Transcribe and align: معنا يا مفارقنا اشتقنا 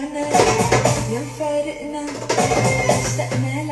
معنا 0.00 0.28
يا 1.12 1.20
مفارقنا 1.20 2.06
اشتقنا 2.88 3.69